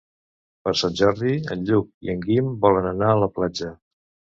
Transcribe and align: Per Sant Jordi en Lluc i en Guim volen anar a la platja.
Per 0.67 0.73
Sant 0.79 0.95
Jordi 1.01 1.35
en 1.57 1.67
Lluc 1.69 1.95
i 2.09 2.13
en 2.17 2.27
Guim 2.27 2.53
volen 2.67 2.93
anar 2.97 3.15
a 3.15 3.25
la 3.25 3.33
platja. 3.41 3.75